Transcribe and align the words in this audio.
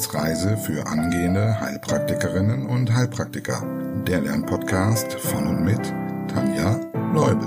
Wissensreise 0.00 0.56
für 0.56 0.86
angehende 0.86 1.60
Heilpraktikerinnen 1.60 2.64
und 2.64 2.90
Heilpraktiker. 2.90 3.62
Der 4.06 4.22
Lernpodcast 4.22 5.12
von 5.12 5.46
und 5.46 5.62
mit 5.62 5.92
Tanja 6.26 6.80
Leubel. 7.12 7.46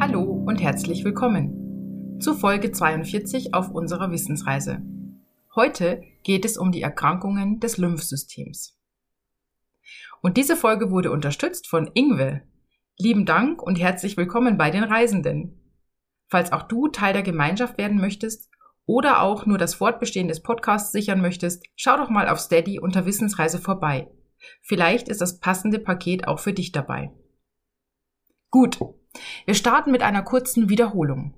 Hallo 0.00 0.22
und 0.48 0.60
herzlich 0.60 1.04
willkommen 1.04 2.18
zu 2.18 2.34
Folge 2.34 2.72
42 2.72 3.54
auf 3.54 3.70
unserer 3.70 4.10
Wissensreise. 4.10 4.82
Heute 5.54 6.02
geht 6.24 6.44
es 6.44 6.58
um 6.58 6.72
die 6.72 6.82
Erkrankungen 6.82 7.60
des 7.60 7.78
Lymphsystems. 7.78 8.76
Und 10.22 10.36
diese 10.36 10.56
Folge 10.56 10.90
wurde 10.90 11.12
unterstützt 11.12 11.68
von 11.68 11.88
Ingwe. 11.94 12.42
Lieben 13.00 13.24
Dank 13.24 13.62
und 13.62 13.80
herzlich 13.80 14.18
willkommen 14.18 14.58
bei 14.58 14.70
den 14.70 14.84
Reisenden. 14.84 15.58
Falls 16.28 16.52
auch 16.52 16.64
du 16.64 16.88
Teil 16.88 17.14
der 17.14 17.22
Gemeinschaft 17.22 17.78
werden 17.78 17.98
möchtest 17.98 18.50
oder 18.84 19.22
auch 19.22 19.46
nur 19.46 19.56
das 19.56 19.72
Fortbestehen 19.72 20.28
des 20.28 20.42
Podcasts 20.42 20.92
sichern 20.92 21.22
möchtest, 21.22 21.64
schau 21.76 21.96
doch 21.96 22.10
mal 22.10 22.28
auf 22.28 22.38
Steady 22.40 22.78
unter 22.78 23.06
Wissensreise 23.06 23.58
vorbei. 23.58 24.10
Vielleicht 24.60 25.08
ist 25.08 25.22
das 25.22 25.40
passende 25.40 25.78
Paket 25.78 26.28
auch 26.28 26.40
für 26.40 26.52
dich 26.52 26.72
dabei. 26.72 27.10
Gut, 28.50 28.78
wir 29.46 29.54
starten 29.54 29.92
mit 29.92 30.02
einer 30.02 30.22
kurzen 30.22 30.68
Wiederholung. 30.68 31.32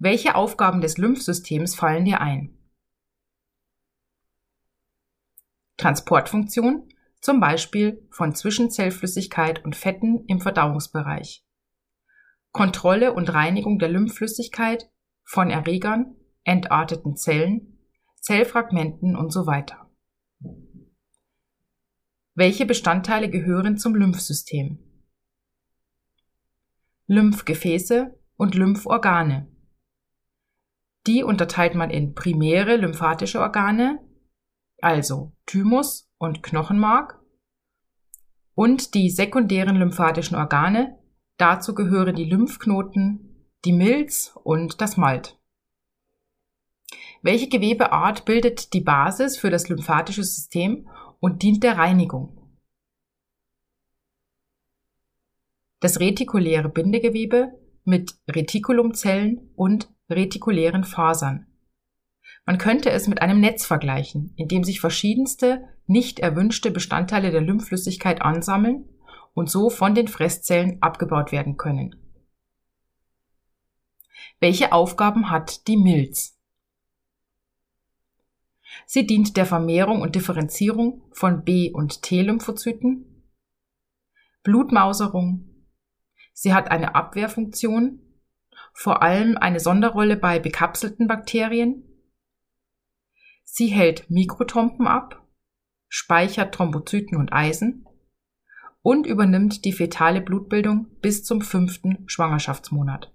Welche 0.00 0.34
Aufgaben 0.34 0.80
des 0.80 0.98
Lymphsystems 0.98 1.76
fallen 1.76 2.06
dir 2.06 2.20
ein? 2.20 2.58
Transportfunktion, 5.76 6.88
zum 7.20 7.40
Beispiel 7.40 8.06
von 8.10 8.34
Zwischenzellflüssigkeit 8.34 9.64
und 9.64 9.76
Fetten 9.76 10.24
im 10.26 10.40
Verdauungsbereich. 10.40 11.44
Kontrolle 12.52 13.12
und 13.12 13.32
Reinigung 13.32 13.78
der 13.78 13.88
Lymphflüssigkeit 13.88 14.90
von 15.24 15.50
Erregern, 15.50 16.16
entarteten 16.44 17.16
Zellen, 17.16 17.78
Zellfragmenten 18.20 19.16
und 19.16 19.32
so 19.32 19.46
weiter. 19.46 19.90
Welche 22.34 22.66
Bestandteile 22.66 23.28
gehören 23.30 23.78
zum 23.78 23.94
Lymphsystem? 23.94 24.78
Lymphgefäße 27.06 28.18
und 28.36 28.54
Lymphorgane. 28.54 29.50
Die 31.06 31.24
unterteilt 31.24 31.74
man 31.74 31.90
in 31.90 32.14
primäre 32.14 32.76
lymphatische 32.76 33.40
Organe, 33.40 33.98
also 34.80 35.32
Thymus 35.46 36.07
und 36.18 36.42
Knochenmark 36.42 37.20
und 38.54 38.94
die 38.94 39.08
sekundären 39.08 39.76
lymphatischen 39.76 40.36
Organe. 40.36 40.98
Dazu 41.36 41.74
gehören 41.74 42.16
die 42.16 42.24
Lymphknoten, 42.24 43.46
die 43.64 43.72
Milz 43.72 44.32
und 44.42 44.80
das 44.80 44.96
Malt. 44.96 45.38
Welche 47.22 47.48
Gewebeart 47.48 48.24
bildet 48.24 48.72
die 48.72 48.80
Basis 48.80 49.38
für 49.38 49.50
das 49.50 49.68
lymphatische 49.68 50.24
System 50.24 50.88
und 51.20 51.42
dient 51.42 51.62
der 51.62 51.78
Reinigung? 51.78 52.58
Das 55.80 56.00
retikuläre 56.00 56.68
Bindegewebe 56.68 57.52
mit 57.84 58.18
Retikulumzellen 58.28 59.52
und 59.54 59.92
retikulären 60.10 60.82
Fasern. 60.84 61.46
Man 62.44 62.58
könnte 62.58 62.90
es 62.90 63.06
mit 63.06 63.22
einem 63.22 63.40
Netz 63.40 63.64
vergleichen, 63.66 64.32
in 64.36 64.48
dem 64.48 64.64
sich 64.64 64.80
verschiedenste 64.80 65.77
nicht 65.88 66.20
erwünschte 66.20 66.70
Bestandteile 66.70 67.30
der 67.30 67.40
Lymphflüssigkeit 67.40 68.22
ansammeln 68.22 68.88
und 69.34 69.50
so 69.50 69.70
von 69.70 69.94
den 69.94 70.06
Fresszellen 70.06 70.82
abgebaut 70.82 71.32
werden 71.32 71.56
können. 71.56 71.96
Welche 74.38 74.72
Aufgaben 74.72 75.30
hat 75.30 75.66
die 75.66 75.76
Milz? 75.76 76.38
Sie 78.86 79.06
dient 79.06 79.36
der 79.36 79.46
Vermehrung 79.46 80.02
und 80.02 80.14
Differenzierung 80.14 81.02
von 81.12 81.42
B- 81.42 81.72
und 81.72 82.02
T-Lymphozyten, 82.02 83.24
Blutmauserung. 84.42 85.66
Sie 86.32 86.52
hat 86.54 86.70
eine 86.70 86.94
Abwehrfunktion, 86.94 88.00
vor 88.72 89.02
allem 89.02 89.36
eine 89.38 89.58
Sonderrolle 89.58 90.16
bei 90.16 90.38
bekapselten 90.38 91.08
Bakterien. 91.08 91.84
Sie 93.44 93.68
hält 93.68 94.08
Mikrotompen 94.10 94.86
ab 94.86 95.27
speichert 95.88 96.54
Thrombozyten 96.54 97.16
und 97.16 97.32
Eisen 97.32 97.86
und 98.82 99.06
übernimmt 99.06 99.64
die 99.64 99.72
fetale 99.72 100.20
Blutbildung 100.20 100.86
bis 101.00 101.24
zum 101.24 101.42
fünften 101.42 102.08
Schwangerschaftsmonat. 102.08 103.12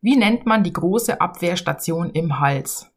Wie 0.00 0.16
nennt 0.16 0.46
man 0.46 0.64
die 0.64 0.72
große 0.72 1.20
Abwehrstation 1.20 2.10
im 2.10 2.40
Hals? 2.40 2.90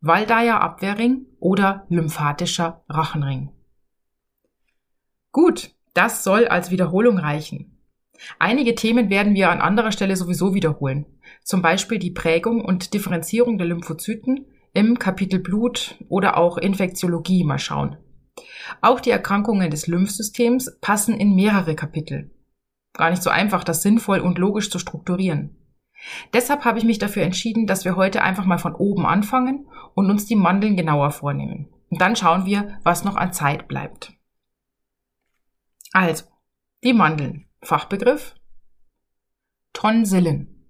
Waldeyer 0.00 0.60
Abwehrring 0.60 1.26
oder 1.40 1.86
lymphatischer 1.88 2.84
Rachenring. 2.88 3.50
Gut, 5.32 5.74
das 5.94 6.22
soll 6.22 6.46
als 6.46 6.70
Wiederholung 6.70 7.18
reichen. 7.18 7.75
Einige 8.38 8.74
Themen 8.74 9.10
werden 9.10 9.34
wir 9.34 9.50
an 9.50 9.60
anderer 9.60 9.92
Stelle 9.92 10.16
sowieso 10.16 10.54
wiederholen. 10.54 11.06
Zum 11.42 11.62
Beispiel 11.62 11.98
die 11.98 12.10
Prägung 12.10 12.64
und 12.64 12.94
Differenzierung 12.94 13.58
der 13.58 13.66
Lymphozyten 13.66 14.46
im 14.72 14.98
Kapitel 14.98 15.40
Blut 15.40 15.96
oder 16.08 16.36
auch 16.36 16.58
Infektiologie 16.58 17.44
mal 17.44 17.58
schauen. 17.58 17.96
Auch 18.82 19.00
die 19.00 19.10
Erkrankungen 19.10 19.70
des 19.70 19.86
Lymphsystems 19.86 20.78
passen 20.80 21.14
in 21.14 21.34
mehrere 21.34 21.74
Kapitel. 21.74 22.30
Gar 22.92 23.10
nicht 23.10 23.22
so 23.22 23.30
einfach, 23.30 23.64
das 23.64 23.82
sinnvoll 23.82 24.20
und 24.20 24.38
logisch 24.38 24.70
zu 24.70 24.78
strukturieren. 24.78 25.56
Deshalb 26.32 26.64
habe 26.64 26.78
ich 26.78 26.84
mich 26.84 26.98
dafür 26.98 27.22
entschieden, 27.22 27.66
dass 27.66 27.84
wir 27.84 27.96
heute 27.96 28.22
einfach 28.22 28.44
mal 28.44 28.58
von 28.58 28.74
oben 28.74 29.06
anfangen 29.06 29.66
und 29.94 30.10
uns 30.10 30.26
die 30.26 30.36
Mandeln 30.36 30.76
genauer 30.76 31.10
vornehmen. 31.10 31.68
Und 31.88 32.00
dann 32.00 32.16
schauen 32.16 32.46
wir, 32.46 32.78
was 32.82 33.04
noch 33.04 33.16
an 33.16 33.32
Zeit 33.32 33.68
bleibt. 33.68 34.12
Also, 35.92 36.24
die 36.84 36.92
Mandeln. 36.92 37.45
Fachbegriff 37.66 38.36
Tonsillen. 39.72 40.64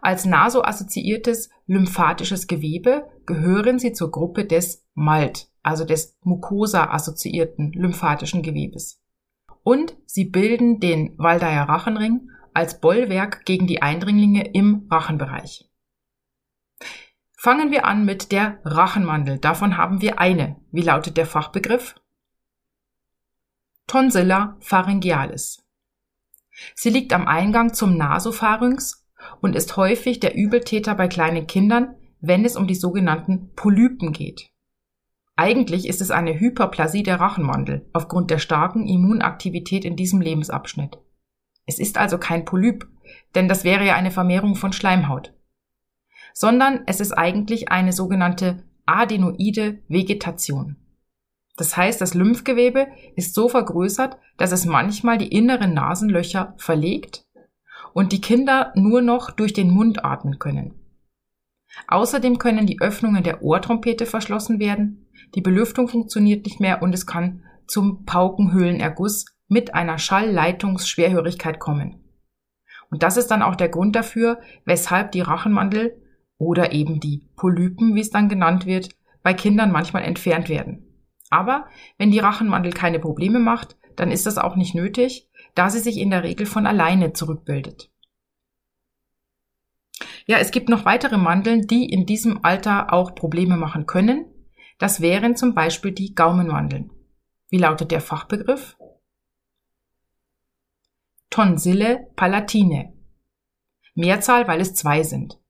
Als 0.00 0.24
nasoassoziiertes 0.24 1.50
lymphatisches 1.66 2.46
Gewebe 2.46 3.10
gehören 3.26 3.78
sie 3.78 3.92
zur 3.92 4.10
Gruppe 4.10 4.46
des 4.46 4.86
MALT, 4.94 5.48
also 5.62 5.84
des 5.84 6.18
Mucosa-assoziierten 6.22 7.72
lymphatischen 7.72 8.42
Gewebes. 8.42 9.02
Und 9.62 9.96
sie 10.06 10.24
bilden 10.24 10.80
den 10.80 11.16
Waldeyer 11.18 11.68
Rachenring 11.68 12.30
als 12.54 12.80
Bollwerk 12.80 13.44
gegen 13.44 13.66
die 13.66 13.82
Eindringlinge 13.82 14.52
im 14.52 14.88
Rachenbereich. 14.90 15.70
Fangen 17.36 17.70
wir 17.70 17.84
an 17.84 18.06
mit 18.06 18.32
der 18.32 18.60
Rachenmandel. 18.64 19.38
Davon 19.38 19.76
haben 19.76 20.00
wir 20.00 20.18
eine. 20.18 20.56
Wie 20.72 20.82
lautet 20.82 21.18
der 21.18 21.26
Fachbegriff? 21.26 21.96
Tonsilla 23.90 24.56
pharyngealis. 24.60 25.66
Sie 26.76 26.90
liegt 26.90 27.12
am 27.12 27.26
Eingang 27.26 27.74
zum 27.74 27.96
Nasopharynx 27.96 29.04
und 29.40 29.56
ist 29.56 29.76
häufig 29.76 30.20
der 30.20 30.36
Übeltäter 30.36 30.94
bei 30.94 31.08
kleinen 31.08 31.48
Kindern, 31.48 31.96
wenn 32.20 32.44
es 32.44 32.54
um 32.54 32.68
die 32.68 32.76
sogenannten 32.76 33.52
Polypen 33.56 34.12
geht. 34.12 34.50
Eigentlich 35.34 35.88
ist 35.88 36.00
es 36.00 36.12
eine 36.12 36.38
Hyperplasie 36.38 37.02
der 37.02 37.18
Rachenmandel 37.18 37.84
aufgrund 37.92 38.30
der 38.30 38.38
starken 38.38 38.86
Immunaktivität 38.86 39.84
in 39.84 39.96
diesem 39.96 40.20
Lebensabschnitt. 40.20 40.98
Es 41.66 41.80
ist 41.80 41.98
also 41.98 42.16
kein 42.16 42.44
Polyp, 42.44 42.86
denn 43.34 43.48
das 43.48 43.64
wäre 43.64 43.84
ja 43.84 43.96
eine 43.96 44.12
Vermehrung 44.12 44.54
von 44.54 44.72
Schleimhaut, 44.72 45.34
sondern 46.32 46.84
es 46.86 47.00
ist 47.00 47.10
eigentlich 47.10 47.72
eine 47.72 47.92
sogenannte 47.92 48.62
adenoide 48.86 49.82
Vegetation. 49.88 50.76
Das 51.60 51.76
heißt, 51.76 52.00
das 52.00 52.14
Lymphgewebe 52.14 52.86
ist 53.16 53.34
so 53.34 53.50
vergrößert, 53.50 54.16
dass 54.38 54.50
es 54.50 54.64
manchmal 54.64 55.18
die 55.18 55.28
inneren 55.28 55.74
Nasenlöcher 55.74 56.54
verlegt 56.56 57.26
und 57.92 58.12
die 58.12 58.22
Kinder 58.22 58.72
nur 58.76 59.02
noch 59.02 59.30
durch 59.30 59.52
den 59.52 59.68
Mund 59.68 60.02
atmen 60.02 60.38
können. 60.38 60.72
Außerdem 61.86 62.38
können 62.38 62.64
die 62.64 62.80
Öffnungen 62.80 63.22
der 63.22 63.42
Ohrtrompete 63.42 64.06
verschlossen 64.06 64.58
werden, 64.58 65.06
die 65.34 65.42
Belüftung 65.42 65.86
funktioniert 65.86 66.46
nicht 66.46 66.60
mehr 66.60 66.80
und 66.80 66.94
es 66.94 67.04
kann 67.04 67.44
zum 67.66 68.06
Paukenhöhlenerguss 68.06 69.26
mit 69.46 69.74
einer 69.74 69.98
Schallleitungsschwerhörigkeit 69.98 71.58
kommen. 71.58 72.02
Und 72.90 73.02
das 73.02 73.18
ist 73.18 73.30
dann 73.30 73.42
auch 73.42 73.54
der 73.54 73.68
Grund 73.68 73.94
dafür, 73.94 74.40
weshalb 74.64 75.12
die 75.12 75.20
Rachenmandel 75.20 76.00
oder 76.38 76.72
eben 76.72 77.00
die 77.00 77.28
Polypen, 77.36 77.94
wie 77.94 78.00
es 78.00 78.08
dann 78.08 78.30
genannt 78.30 78.64
wird, 78.64 78.88
bei 79.22 79.34
Kindern 79.34 79.70
manchmal 79.72 80.04
entfernt 80.04 80.48
werden. 80.48 80.86
Aber 81.30 81.68
wenn 81.96 82.10
die 82.10 82.18
Rachenmandel 82.18 82.72
keine 82.72 82.98
Probleme 82.98 83.38
macht, 83.38 83.76
dann 83.96 84.10
ist 84.10 84.26
das 84.26 84.36
auch 84.36 84.56
nicht 84.56 84.74
nötig, 84.74 85.28
da 85.54 85.70
sie 85.70 85.78
sich 85.78 85.98
in 85.98 86.10
der 86.10 86.24
Regel 86.24 86.46
von 86.46 86.66
alleine 86.66 87.12
zurückbildet. 87.12 87.90
Ja, 90.26 90.38
es 90.38 90.50
gibt 90.50 90.68
noch 90.68 90.84
weitere 90.84 91.16
Mandeln, 91.16 91.66
die 91.66 91.86
in 91.86 92.06
diesem 92.06 92.44
Alter 92.44 92.92
auch 92.92 93.14
Probleme 93.14 93.56
machen 93.56 93.86
können. 93.86 94.26
Das 94.78 95.00
wären 95.00 95.36
zum 95.36 95.54
Beispiel 95.54 95.92
die 95.92 96.14
Gaumenmandeln. 96.14 96.90
Wie 97.48 97.58
lautet 97.58 97.90
der 97.90 98.00
Fachbegriff? 98.00 98.76
Tonsille 101.30 102.08
palatine. 102.16 102.92
Mehrzahl, 103.94 104.48
weil 104.48 104.60
es 104.60 104.74
zwei 104.74 105.02
sind. 105.02 105.40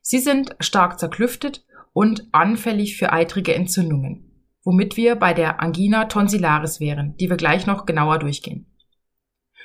Sie 0.00 0.18
sind 0.18 0.56
stark 0.60 0.98
zerklüftet 0.98 1.64
und 1.92 2.28
anfällig 2.32 2.96
für 2.96 3.12
eitrige 3.12 3.54
Entzündungen, 3.54 4.31
womit 4.64 4.96
wir 4.96 5.16
bei 5.16 5.34
der 5.34 5.60
Angina 5.60 6.06
tonsillaris 6.06 6.80
wären, 6.80 7.16
die 7.16 7.28
wir 7.28 7.36
gleich 7.36 7.66
noch 7.66 7.86
genauer 7.86 8.18
durchgehen. 8.18 8.66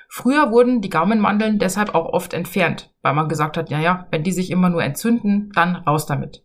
Früher 0.09 0.51
wurden 0.51 0.81
die 0.81 0.89
Gaumenmandeln 0.89 1.59
deshalb 1.59 1.93
auch 1.93 2.13
oft 2.13 2.33
entfernt, 2.33 2.93
weil 3.01 3.13
man 3.13 3.27
gesagt 3.27 3.57
hat, 3.57 3.69
ja, 3.69 3.79
ja, 3.79 4.07
wenn 4.09 4.23
die 4.23 4.31
sich 4.31 4.51
immer 4.51 4.69
nur 4.69 4.83
entzünden, 4.83 5.51
dann 5.53 5.75
raus 5.75 6.05
damit. 6.05 6.43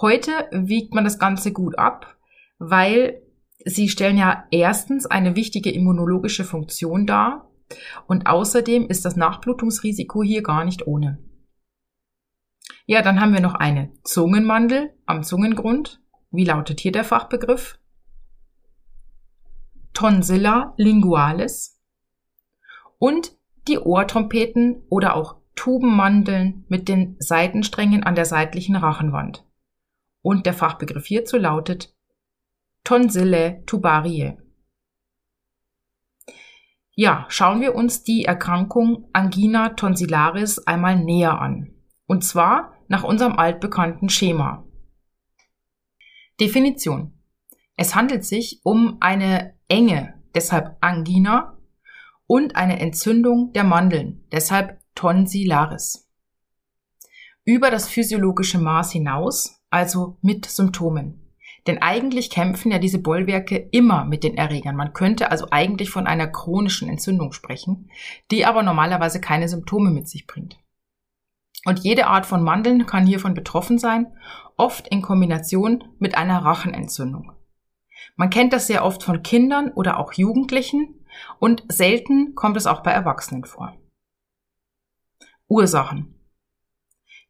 Heute 0.00 0.32
wiegt 0.50 0.94
man 0.94 1.04
das 1.04 1.18
Ganze 1.18 1.52
gut 1.52 1.78
ab, 1.78 2.16
weil 2.58 3.22
sie 3.64 3.88
stellen 3.88 4.18
ja 4.18 4.44
erstens 4.50 5.06
eine 5.06 5.36
wichtige 5.36 5.70
immunologische 5.70 6.44
Funktion 6.44 7.06
dar 7.06 7.50
und 8.06 8.26
außerdem 8.26 8.88
ist 8.88 9.04
das 9.04 9.16
Nachblutungsrisiko 9.16 10.22
hier 10.22 10.42
gar 10.42 10.64
nicht 10.64 10.86
ohne. 10.86 11.18
Ja, 12.86 13.02
dann 13.02 13.20
haben 13.20 13.34
wir 13.34 13.40
noch 13.40 13.54
eine 13.54 13.92
Zungenmandel 14.02 14.94
am 15.04 15.22
Zungengrund. 15.22 16.00
Wie 16.30 16.44
lautet 16.44 16.80
hier 16.80 16.92
der 16.92 17.04
Fachbegriff? 17.04 17.78
Tonsilla 19.94 20.74
lingualis 20.76 21.80
und 22.98 23.36
die 23.66 23.78
Ohrtrompeten 23.78 24.82
oder 24.88 25.16
auch 25.16 25.36
Tubenmandeln 25.54 26.64
mit 26.68 26.88
den 26.88 27.16
Seitensträngen 27.18 28.04
an 28.04 28.14
der 28.14 28.24
seitlichen 28.24 28.76
Rachenwand. 28.76 29.44
Und 30.22 30.46
der 30.46 30.54
Fachbegriff 30.54 31.06
hierzu 31.06 31.36
lautet 31.36 31.94
Tonsille 32.84 33.62
tubariae. 33.66 34.38
Ja, 36.92 37.26
schauen 37.28 37.60
wir 37.60 37.74
uns 37.74 38.02
die 38.02 38.24
Erkrankung 38.24 39.08
Angina 39.12 39.70
tonsillaris 39.70 40.66
einmal 40.66 40.96
näher 40.96 41.40
an. 41.40 41.74
Und 42.06 42.24
zwar 42.24 42.74
nach 42.88 43.04
unserem 43.04 43.38
altbekannten 43.38 44.08
Schema. 44.08 44.67
Definition. 46.40 47.12
Es 47.76 47.94
handelt 47.94 48.24
sich 48.24 48.60
um 48.62 48.98
eine 49.00 49.54
enge, 49.68 50.14
deshalb 50.34 50.76
Angina, 50.80 51.58
und 52.26 52.56
eine 52.56 52.78
Entzündung 52.78 53.52
der 53.54 53.64
Mandeln, 53.64 54.24
deshalb 54.30 54.78
Tonsillaris. 54.94 56.08
Über 57.44 57.70
das 57.70 57.88
physiologische 57.88 58.58
Maß 58.58 58.92
hinaus, 58.92 59.62
also 59.70 60.18
mit 60.20 60.44
Symptomen. 60.46 61.28
Denn 61.66 61.78
eigentlich 61.78 62.30
kämpfen 62.30 62.70
ja 62.70 62.78
diese 62.78 62.98
Bollwerke 62.98 63.56
immer 63.56 64.04
mit 64.04 64.22
den 64.22 64.36
Erregern. 64.36 64.76
Man 64.76 64.92
könnte 64.92 65.30
also 65.30 65.48
eigentlich 65.50 65.90
von 65.90 66.06
einer 66.06 66.28
chronischen 66.28 66.88
Entzündung 66.88 67.32
sprechen, 67.32 67.90
die 68.30 68.46
aber 68.46 68.62
normalerweise 68.62 69.20
keine 69.20 69.48
Symptome 69.48 69.90
mit 69.90 70.08
sich 70.08 70.26
bringt. 70.26 70.58
Und 71.64 71.80
jede 71.80 72.06
Art 72.06 72.26
von 72.26 72.42
Mandeln 72.42 72.86
kann 72.86 73.06
hiervon 73.06 73.34
betroffen 73.34 73.78
sein, 73.78 74.06
oft 74.56 74.88
in 74.88 75.02
Kombination 75.02 75.84
mit 75.98 76.16
einer 76.16 76.44
Rachenentzündung. 76.44 77.32
Man 78.16 78.30
kennt 78.30 78.52
das 78.52 78.66
sehr 78.66 78.84
oft 78.84 79.02
von 79.02 79.22
Kindern 79.22 79.72
oder 79.72 79.98
auch 79.98 80.12
Jugendlichen 80.12 81.04
und 81.38 81.64
selten 81.68 82.34
kommt 82.34 82.56
es 82.56 82.66
auch 82.66 82.82
bei 82.82 82.90
Erwachsenen 82.90 83.44
vor. 83.44 83.76
Ursachen. 85.48 86.14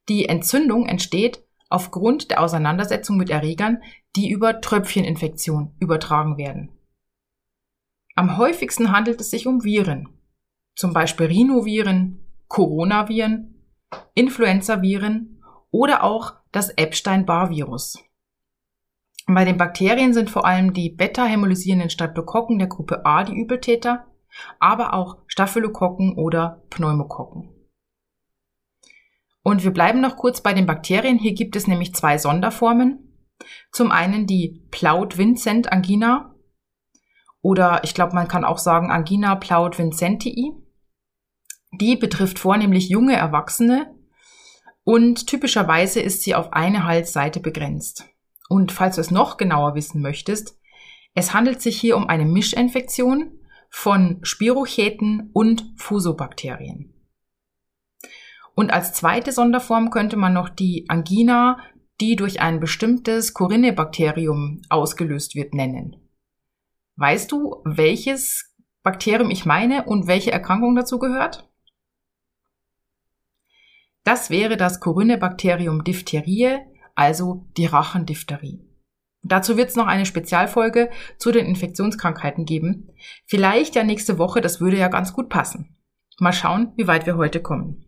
Die 0.08 0.28
Entzündung 0.28 0.86
entsteht 0.86 1.44
aufgrund 1.68 2.30
der 2.30 2.42
Auseinandersetzung 2.42 3.16
mit 3.16 3.30
Erregern, 3.30 3.82
die 4.16 4.30
über 4.30 4.60
Tröpfcheninfektion 4.60 5.74
übertragen 5.78 6.38
werden. 6.38 6.70
Am 8.14 8.36
häufigsten 8.36 8.90
handelt 8.90 9.20
es 9.20 9.30
sich 9.30 9.46
um 9.46 9.62
Viren, 9.62 10.08
zum 10.74 10.92
Beispiel 10.92 11.26
Rhinoviren, 11.26 12.24
Coronaviren, 12.48 13.57
Influenzaviren 14.14 15.42
oder 15.70 16.02
auch 16.04 16.34
das 16.52 16.70
Epstein-Barr-Virus. 16.70 17.98
Bei 19.26 19.44
den 19.44 19.58
Bakterien 19.58 20.14
sind 20.14 20.30
vor 20.30 20.46
allem 20.46 20.72
die 20.72 20.90
beta-hämolysierenden 20.90 21.90
Streptokokken 21.90 22.58
der 22.58 22.68
Gruppe 22.68 23.04
A 23.04 23.24
die 23.24 23.36
Übeltäter, 23.36 24.06
aber 24.58 24.94
auch 24.94 25.18
Staphylokokken 25.26 26.16
oder 26.16 26.62
Pneumokokken. 26.70 27.54
Und 29.42 29.64
wir 29.64 29.70
bleiben 29.70 30.00
noch 30.00 30.16
kurz 30.16 30.40
bei 30.40 30.52
den 30.52 30.66
Bakterien. 30.66 31.18
Hier 31.18 31.34
gibt 31.34 31.56
es 31.56 31.66
nämlich 31.66 31.94
zwei 31.94 32.18
Sonderformen. 32.18 33.26
Zum 33.70 33.90
einen 33.92 34.26
die 34.26 34.66
Plaut-Vincent 34.70 35.72
Angina 35.72 36.34
oder 37.40 37.82
ich 37.84 37.94
glaube, 37.94 38.14
man 38.14 38.28
kann 38.28 38.44
auch 38.44 38.58
sagen 38.58 38.90
Angina 38.90 39.36
Plaut-Vincentii. 39.36 40.54
Die 41.72 41.96
betrifft 41.96 42.38
vornehmlich 42.38 42.88
junge 42.88 43.14
Erwachsene 43.14 43.94
und 44.84 45.26
typischerweise 45.26 46.00
ist 46.00 46.22
sie 46.22 46.34
auf 46.34 46.52
eine 46.52 46.84
Halsseite 46.84 47.40
begrenzt. 47.40 48.06
Und 48.48 48.72
falls 48.72 48.94
du 48.96 49.02
es 49.02 49.10
noch 49.10 49.36
genauer 49.36 49.74
wissen 49.74 50.00
möchtest, 50.00 50.58
es 51.14 51.34
handelt 51.34 51.60
sich 51.60 51.78
hier 51.78 51.96
um 51.96 52.08
eine 52.08 52.24
Mischinfektion 52.24 53.38
von 53.70 54.18
Spirochäten 54.22 55.30
und 55.32 55.72
Fusobakterien. 55.76 56.94
Und 58.54 58.72
als 58.72 58.92
zweite 58.92 59.30
Sonderform 59.30 59.90
könnte 59.90 60.16
man 60.16 60.32
noch 60.32 60.48
die 60.48 60.86
Angina, 60.88 61.58
die 62.00 62.16
durch 62.16 62.40
ein 62.40 62.60
bestimmtes 62.60 63.34
Corinne-Bakterium 63.34 64.62
ausgelöst 64.68 65.34
wird, 65.34 65.54
nennen. 65.54 65.96
Weißt 66.96 67.30
du, 67.30 67.62
welches 67.64 68.56
Bakterium 68.82 69.30
ich 69.30 69.44
meine 69.44 69.84
und 69.84 70.06
welche 70.06 70.32
Erkrankung 70.32 70.74
dazu 70.74 70.98
gehört? 70.98 71.47
Das 74.08 74.30
wäre 74.30 74.56
das 74.56 74.80
Corinne-Bakterium 74.80 75.84
Diphtherie, 75.84 76.60
also 76.94 77.44
die 77.58 77.66
Rachendiphtherie. 77.66 78.66
Dazu 79.22 79.58
wird 79.58 79.68
es 79.68 79.76
noch 79.76 79.86
eine 79.86 80.06
Spezialfolge 80.06 80.88
zu 81.18 81.30
den 81.30 81.44
Infektionskrankheiten 81.44 82.46
geben. 82.46 82.88
Vielleicht 83.26 83.74
ja 83.74 83.84
nächste 83.84 84.16
Woche, 84.16 84.40
das 84.40 84.62
würde 84.62 84.78
ja 84.78 84.88
ganz 84.88 85.12
gut 85.12 85.28
passen. 85.28 85.76
Mal 86.18 86.32
schauen, 86.32 86.72
wie 86.76 86.86
weit 86.86 87.04
wir 87.04 87.18
heute 87.18 87.42
kommen. 87.42 87.84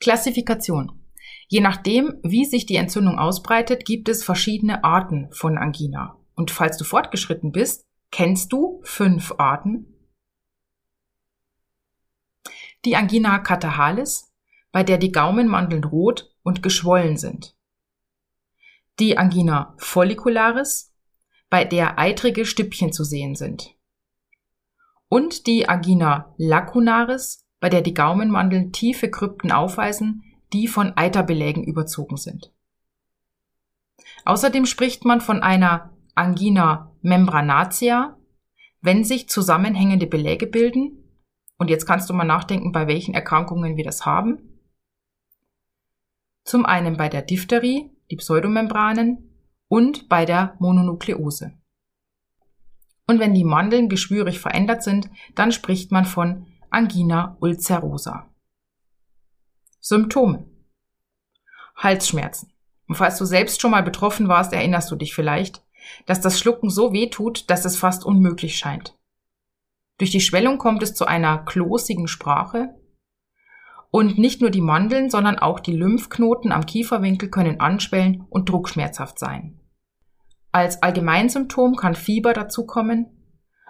Klassifikation. 0.00 1.00
Je 1.48 1.60
nachdem, 1.60 2.20
wie 2.22 2.44
sich 2.44 2.66
die 2.66 2.76
Entzündung 2.76 3.18
ausbreitet, 3.18 3.86
gibt 3.86 4.10
es 4.10 4.22
verschiedene 4.22 4.84
Arten 4.84 5.30
von 5.32 5.56
Angina. 5.56 6.18
Und 6.34 6.50
falls 6.50 6.76
du 6.76 6.84
fortgeschritten 6.84 7.52
bist, 7.52 7.86
kennst 8.10 8.52
du 8.52 8.82
fünf 8.84 9.32
Arten? 9.38 9.91
Die 12.84 12.96
Angina 12.96 13.38
catahalis, 13.38 14.32
bei 14.72 14.82
der 14.82 14.98
die 14.98 15.12
Gaumenmandeln 15.12 15.84
rot 15.84 16.34
und 16.42 16.62
geschwollen 16.62 17.16
sind. 17.16 17.54
Die 18.98 19.16
Angina 19.18 19.74
follicularis, 19.78 20.92
bei 21.48 21.64
der 21.64 21.98
eitrige 21.98 22.46
Stüppchen 22.46 22.92
zu 22.92 23.04
sehen 23.04 23.34
sind. 23.34 23.74
Und 25.08 25.46
die 25.46 25.68
Angina 25.68 26.34
lacunaris, 26.38 27.46
bei 27.60 27.68
der 27.68 27.82
die 27.82 27.94
Gaumenmandeln 27.94 28.72
tiefe 28.72 29.10
Krypten 29.10 29.52
aufweisen, 29.52 30.24
die 30.52 30.66
von 30.66 30.96
Eiterbelägen 30.96 31.62
überzogen 31.64 32.16
sind. 32.16 32.52
Außerdem 34.24 34.66
spricht 34.66 35.04
man 35.04 35.20
von 35.20 35.42
einer 35.42 35.90
Angina 36.14 36.92
membranacea, 37.02 38.16
wenn 38.80 39.04
sich 39.04 39.28
zusammenhängende 39.28 40.06
Beläge 40.06 40.46
bilden. 40.46 41.01
Und 41.62 41.68
jetzt 41.68 41.86
kannst 41.86 42.10
du 42.10 42.12
mal 42.12 42.24
nachdenken, 42.24 42.72
bei 42.72 42.88
welchen 42.88 43.14
Erkrankungen 43.14 43.76
wir 43.76 43.84
das 43.84 44.04
haben. 44.04 44.58
Zum 46.42 46.66
einen 46.66 46.96
bei 46.96 47.08
der 47.08 47.22
Diphtherie, 47.22 47.88
die 48.10 48.16
Pseudomembranen, 48.16 49.32
und 49.68 50.08
bei 50.08 50.24
der 50.24 50.56
Mononukleose. 50.58 51.52
Und 53.06 53.20
wenn 53.20 53.32
die 53.32 53.44
Mandeln 53.44 53.88
geschwürig 53.88 54.40
verändert 54.40 54.82
sind, 54.82 55.08
dann 55.36 55.52
spricht 55.52 55.92
man 55.92 56.04
von 56.04 56.48
Angina 56.68 57.36
ulcerosa. 57.38 58.28
Symptome. 59.78 60.50
Halsschmerzen. 61.76 62.52
Und 62.88 62.96
falls 62.96 63.18
du 63.18 63.24
selbst 63.24 63.60
schon 63.60 63.70
mal 63.70 63.84
betroffen 63.84 64.26
warst, 64.26 64.52
erinnerst 64.52 64.90
du 64.90 64.96
dich 64.96 65.14
vielleicht, 65.14 65.64
dass 66.06 66.20
das 66.20 66.40
Schlucken 66.40 66.70
so 66.70 66.92
weh 66.92 67.08
tut, 67.08 67.48
dass 67.50 67.64
es 67.64 67.76
fast 67.76 68.04
unmöglich 68.04 68.58
scheint. 68.58 68.98
Durch 70.02 70.10
die 70.10 70.20
Schwellung 70.20 70.58
kommt 70.58 70.82
es 70.82 70.94
zu 70.94 71.06
einer 71.06 71.38
klosigen 71.44 72.08
Sprache. 72.08 72.74
Und 73.92 74.18
nicht 74.18 74.40
nur 74.40 74.50
die 74.50 74.60
Mandeln, 74.60 75.10
sondern 75.10 75.38
auch 75.38 75.60
die 75.60 75.76
Lymphknoten 75.76 76.50
am 76.50 76.66
Kieferwinkel 76.66 77.30
können 77.30 77.60
anschwellen 77.60 78.26
und 78.28 78.48
druckschmerzhaft 78.48 79.20
sein. 79.20 79.60
Als 80.50 80.82
Allgemeinsymptom 80.82 81.76
kann 81.76 81.94
Fieber 81.94 82.32
dazukommen, 82.32 83.16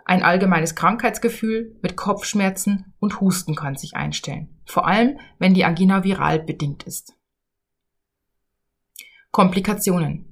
ein 0.06 0.22
allgemeines 0.22 0.74
Krankheitsgefühl 0.74 1.78
mit 1.82 1.96
Kopfschmerzen 1.98 2.94
und 2.98 3.20
Husten 3.20 3.54
kann 3.54 3.76
sich 3.76 3.94
einstellen, 3.94 4.58
vor 4.64 4.86
allem 4.86 5.18
wenn 5.38 5.52
die 5.52 5.66
Angina 5.66 6.02
viral 6.02 6.38
bedingt 6.38 6.84
ist. 6.84 7.12
Komplikationen. 9.32 10.31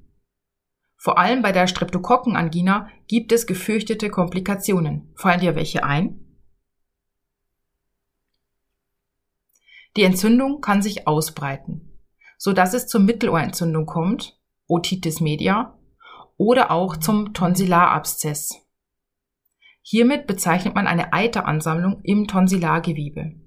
Vor 1.03 1.17
allem 1.17 1.41
bei 1.41 1.51
der 1.51 1.65
Streptokokkenangina 1.65 2.87
gibt 3.07 3.31
es 3.31 3.47
gefürchtete 3.47 4.11
Komplikationen. 4.11 5.11
Fallen 5.15 5.39
dir 5.39 5.55
welche 5.55 5.83
ein? 5.83 6.37
Die 9.97 10.03
Entzündung 10.03 10.61
kann 10.61 10.83
sich 10.83 11.07
ausbreiten, 11.07 11.97
so 12.37 12.53
dass 12.53 12.75
es 12.75 12.85
zur 12.85 13.01
Mittelohrentzündung 13.01 13.87
kommt, 13.87 14.39
Otitis 14.67 15.21
media, 15.21 15.75
oder 16.37 16.69
auch 16.69 16.95
zum 16.95 17.33
Tonsillarabszess. 17.33 18.61
Hiermit 19.81 20.27
bezeichnet 20.27 20.75
man 20.75 20.85
eine 20.85 21.13
Eiteransammlung 21.13 22.01
im 22.03 22.27
Tonsillargewebe. 22.27 23.40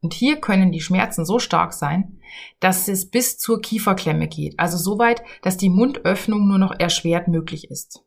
Und 0.00 0.14
hier 0.14 0.40
können 0.40 0.70
die 0.70 0.80
Schmerzen 0.80 1.24
so 1.24 1.38
stark 1.38 1.72
sein, 1.72 2.20
dass 2.60 2.86
es 2.88 3.10
bis 3.10 3.38
zur 3.38 3.60
Kieferklemme 3.60 4.28
geht, 4.28 4.58
also 4.58 4.76
so 4.76 4.98
weit, 4.98 5.22
dass 5.42 5.56
die 5.56 5.70
Mundöffnung 5.70 6.46
nur 6.46 6.58
noch 6.58 6.78
erschwert 6.78 7.26
möglich 7.26 7.70
ist. 7.70 8.04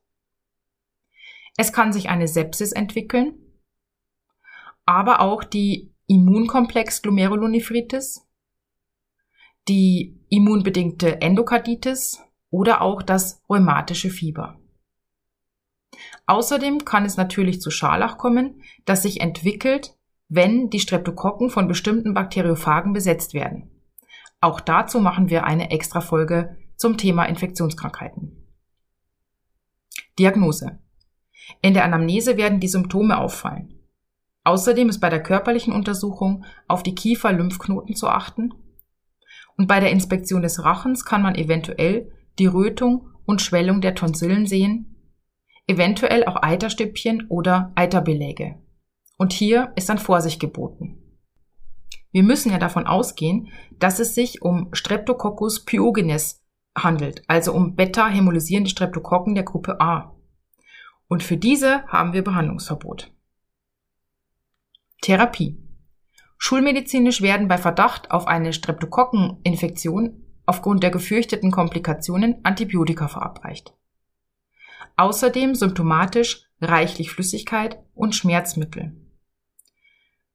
Es 1.58 1.74
kann 1.74 1.92
sich 1.92 2.10
eine 2.10 2.28
Sepsis 2.28 2.72
entwickeln, 2.72 3.34
aber 4.86 5.20
auch 5.20 5.44
die 5.44 5.94
Immunkomplex 6.08 7.02
Glomerulonephritis, 7.02 8.28
die 9.68 10.20
immunbedingte 10.30 11.22
Endokarditis 11.22 12.24
oder 12.50 12.82
auch 12.82 13.02
das 13.02 13.42
rheumatische 13.50 14.10
Fieber. 14.10 14.60
Außerdem 16.26 16.86
kann 16.86 17.06
es 17.06 17.18
natürlich 17.18 17.62
zu 17.62 17.70
Scharlach 17.70 18.18
kommen, 18.18 18.64
das 18.86 19.04
sich 19.04 19.22
entwickelt, 19.22 19.98
wenn 20.34 20.70
die 20.70 20.80
Streptokokken 20.80 21.50
von 21.50 21.68
bestimmten 21.68 22.14
Bakteriophagen 22.14 22.94
besetzt 22.94 23.34
werden. 23.34 23.70
Auch 24.40 24.62
dazu 24.62 25.02
machen 25.02 25.30
wir 25.30 25.44
eine 25.44 25.72
extra 25.72 26.00
Folge 26.00 26.56
zum 26.78 26.98
Thema 26.98 27.26
Infektionskrankheiten. 27.26 28.48
Diagnose. 30.18 30.80
In 31.62 31.74
der 31.74 31.84
Anamnese 31.84 32.38
werden 32.38 32.62
die 32.62 32.70
Symptome 32.70 33.18
auffallen. 33.18 33.78
Außerdem 34.46 34.88
ist 34.88 35.02
bei 35.02 35.10
der 35.10 35.22
körperlichen 35.22 35.74
Untersuchung 35.74 36.46
auf 36.70 36.82
die 36.82 36.96
Kiefer-Lymphknoten 36.96 37.94
zu 37.94 38.08
achten. 38.08 38.54
Und 39.58 39.68
bei 39.68 39.82
der 39.82 39.92
Inspektion 39.92 40.44
des 40.44 40.64
Rachens 40.64 41.04
kann 41.04 41.22
man 41.22 41.36
eventuell 41.36 42.10
die 42.40 42.46
Rötung 42.46 43.10
und 43.26 43.42
Schwellung 43.42 43.82
der 43.82 43.96
Tonsillen 43.96 44.46
sehen, 44.46 44.96
eventuell 45.68 46.24
auch 46.24 46.42
Eiterstüppchen 46.42 47.28
oder 47.28 47.74
Eiterbeläge. 47.76 48.62
Und 49.22 49.34
hier 49.34 49.72
ist 49.76 49.88
dann 49.88 50.00
Vorsicht 50.00 50.40
geboten. 50.40 50.98
Wir 52.12 52.24
müssen 52.24 52.52
ja 52.52 52.58
davon 52.58 52.88
ausgehen, 52.88 53.50
dass 53.78 54.00
es 54.00 54.16
sich 54.16 54.42
um 54.42 54.74
Streptococcus 54.74 55.64
pyogenes 55.64 56.44
handelt, 56.76 57.22
also 57.28 57.54
um 57.54 57.76
beta-hämolysierende 57.76 58.72
Streptokokken 58.72 59.36
der 59.36 59.44
Gruppe 59.44 59.80
A. 59.80 60.16
Und 61.08 61.22
für 61.22 61.38
diese 61.38 61.84
haben 61.84 62.14
wir 62.14 62.24
Behandlungsverbot. 62.24 63.14
Therapie. 65.04 65.56
Schulmedizinisch 66.40 67.22
werden 67.22 67.48
bei 67.48 67.60
Verdacht 67.60 68.10
auf 68.10 68.26
eine 68.26 68.54
Streptokokkeninfektion 68.54 70.26
aufgrund 70.48 70.82
der 70.82 70.90
gefürchteten 70.90 71.52
Komplikationen 71.52 72.44
Antibiotika 72.44 73.08
verabreicht. 73.08 73.72
Außerdem 74.98 75.54
symptomatisch 75.54 76.50
reichlich 76.60 77.12
Flüssigkeit 77.12 77.78
und 77.94 78.16
Schmerzmittel. 78.16 78.98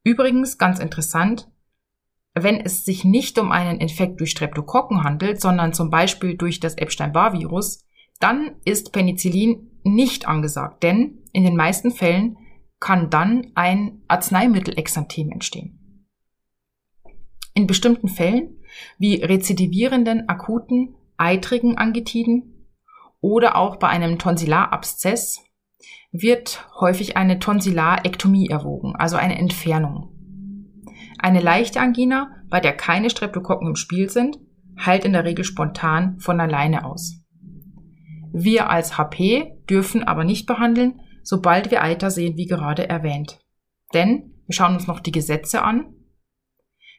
Übrigens 0.06 0.56
ganz 0.56 0.78
interessant, 0.78 1.50
wenn 2.32 2.60
es 2.60 2.84
sich 2.84 3.04
nicht 3.04 3.40
um 3.40 3.50
einen 3.50 3.80
Infekt 3.80 4.20
durch 4.20 4.30
Streptokokken 4.30 5.02
handelt, 5.02 5.40
sondern 5.40 5.72
zum 5.72 5.90
Beispiel 5.90 6.36
durch 6.36 6.60
das 6.60 6.76
Epstein-Barr-Virus, 6.76 7.84
dann 8.20 8.54
ist 8.64 8.92
Penicillin 8.92 9.68
nicht 9.82 10.28
angesagt, 10.28 10.84
denn 10.84 11.24
in 11.32 11.42
den 11.42 11.56
meisten 11.56 11.90
Fällen 11.90 12.38
kann 12.78 13.10
dann 13.10 13.50
ein 13.56 14.00
Arzneimittelexanthem 14.06 15.32
entstehen. 15.32 16.06
In 17.54 17.66
bestimmten 17.66 18.06
Fällen, 18.06 18.62
wie 18.98 19.16
rezidivierenden 19.16 20.28
akuten 20.28 20.94
eitrigen 21.16 21.78
Angitiden 21.78 22.68
oder 23.20 23.56
auch 23.56 23.74
bei 23.74 23.88
einem 23.88 24.20
Tonsillarabszess, 24.20 25.45
wird 26.22 26.68
häufig 26.80 27.16
eine 27.16 27.38
Tonsillarektomie 27.38 28.48
erwogen, 28.48 28.94
also 28.96 29.16
eine 29.16 29.38
Entfernung. 29.38 30.12
Eine 31.18 31.40
leichte 31.40 31.80
Angina, 31.80 32.30
bei 32.48 32.60
der 32.60 32.72
keine 32.72 33.10
Streptokokken 33.10 33.68
im 33.68 33.76
Spiel 33.76 34.10
sind, 34.10 34.38
heilt 34.78 35.04
in 35.04 35.12
der 35.12 35.24
Regel 35.24 35.44
spontan 35.44 36.18
von 36.18 36.40
alleine 36.40 36.84
aus. 36.84 37.22
Wir 38.32 38.68
als 38.68 38.98
HP 38.98 39.56
dürfen 39.68 40.04
aber 40.04 40.24
nicht 40.24 40.46
behandeln, 40.46 41.00
sobald 41.22 41.70
wir 41.70 41.82
Eiter 41.82 42.10
sehen, 42.10 42.36
wie 42.36 42.46
gerade 42.46 42.88
erwähnt. 42.88 43.40
Denn 43.94 44.34
wir 44.46 44.54
schauen 44.54 44.74
uns 44.74 44.86
noch 44.86 45.00
die 45.00 45.12
Gesetze 45.12 45.62
an. 45.62 45.94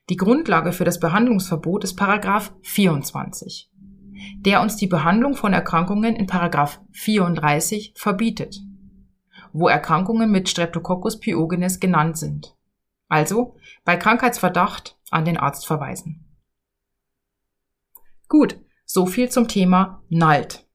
Die 0.09 0.15
Grundlage 0.15 0.71
für 0.71 0.83
das 0.83 0.99
Behandlungsverbot 0.99 1.83
ist 1.83 1.95
Paragraph 1.95 2.53
24, 2.61 3.69
der 4.39 4.61
uns 4.61 4.77
die 4.77 4.87
Behandlung 4.87 5.35
von 5.35 5.53
Erkrankungen 5.53 6.15
in 6.15 6.27
Paragraph 6.27 6.81
34 6.91 7.93
verbietet, 7.95 8.57
wo 9.57 9.67
Erkrankungen 9.67 10.31
mit 10.31 10.49
Streptococcus 10.49 11.19
pyogenes 11.19 11.79
genannt 11.79 12.17
sind. 12.17 12.55
Also 13.09 13.55
bei 13.83 13.95
Krankheitsverdacht 13.97 14.97
an 15.11 15.25
den 15.25 15.37
Arzt 15.37 15.65
verweisen. 15.65 16.25
Gut, 18.27 18.59
so 18.85 19.05
viel 19.05 19.29
zum 19.29 19.47
Thema 19.47 20.03
NALT. 20.09 20.65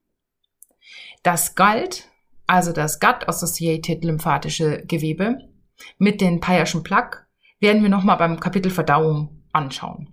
Das 1.21 1.55
galt 1.55 2.09
also 2.47 2.73
das 2.73 2.99
Gut-Associated 2.99 4.03
lymphatische 4.03 4.83
Gewebe, 4.85 5.49
mit 5.97 6.21
den 6.21 6.39
Peyerschen 6.39 6.83
Plaque 6.83 7.25
werden 7.59 7.81
wir 7.81 7.89
nochmal 7.89 8.17
beim 8.17 8.39
Kapitel 8.39 8.69
Verdauung 8.69 9.43
anschauen. 9.51 10.12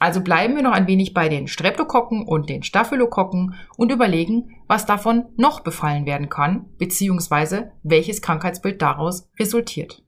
Also 0.00 0.22
bleiben 0.22 0.56
wir 0.56 0.62
noch 0.62 0.72
ein 0.72 0.86
wenig 0.86 1.12
bei 1.12 1.28
den 1.28 1.46
Streptokokken 1.46 2.26
und 2.26 2.48
den 2.48 2.62
Staphylokokken 2.62 3.54
und 3.76 3.92
überlegen, 3.92 4.56
was 4.66 4.86
davon 4.86 5.26
noch 5.36 5.60
befallen 5.60 6.06
werden 6.06 6.30
kann, 6.30 6.74
beziehungsweise 6.78 7.72
welches 7.82 8.22
Krankheitsbild 8.22 8.80
daraus 8.80 9.28
resultiert. 9.38 10.02